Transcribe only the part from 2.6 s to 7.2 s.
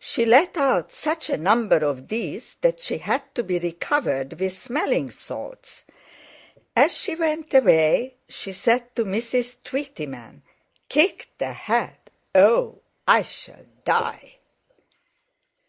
that she had to be recovered with smelling salts. As she